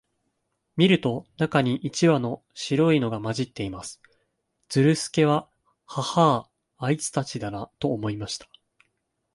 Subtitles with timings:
[0.77, 4.01] 見ると、中に一羽白いのが混じっています。
[4.67, 5.47] ズルスケは、
[5.85, 8.47] ハハア、あいつたちだな、と思いました。